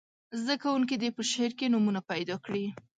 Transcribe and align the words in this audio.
زده 0.39 0.55
کوونکي 0.63 0.95
دې 1.01 1.09
په 1.17 1.21
شعر 1.31 1.51
کې 1.59 1.71
نومونه 1.73 2.01
پیداکړي. 2.11 2.65